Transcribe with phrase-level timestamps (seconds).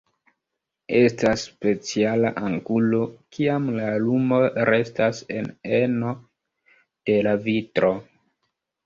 [0.99, 3.01] Estas speciala angulo,
[3.37, 4.39] kiam la lumo
[4.71, 6.15] restas en eno
[7.11, 7.93] de la vitro.